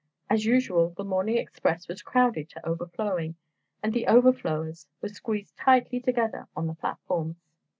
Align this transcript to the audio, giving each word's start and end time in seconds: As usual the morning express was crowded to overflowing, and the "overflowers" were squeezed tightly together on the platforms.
As 0.31 0.45
usual 0.45 0.95
the 0.97 1.03
morning 1.03 1.37
express 1.37 1.87
was 1.87 2.01
crowded 2.01 2.49
to 2.49 2.67
overflowing, 2.67 3.35
and 3.83 3.93
the 3.93 4.07
"overflowers" 4.07 4.87
were 4.99 5.09
squeezed 5.09 5.55
tightly 5.55 5.99
together 5.99 6.47
on 6.55 6.65
the 6.65 6.73
platforms. 6.73 7.35